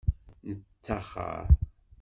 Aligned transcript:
Nettaxer. 0.49 1.41